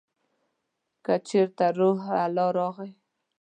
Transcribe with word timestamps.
که 1.05 1.13
چېرته 1.27 1.65
روح 1.79 2.01
الله 2.23 2.49
راغی! 2.57 2.91